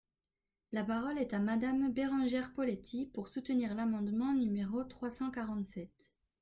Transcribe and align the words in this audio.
La 0.71 0.83
parole 0.83 1.19
est 1.19 1.31
à 1.31 1.37
Madame 1.39 1.93
Bérengère 1.93 2.53
Poletti, 2.55 3.05
pour 3.13 3.27
soutenir 3.27 3.75
l’amendement 3.75 4.33
numéro 4.33 4.83
trois 4.83 5.11
cent 5.11 5.29
quarante-sept. 5.29 5.93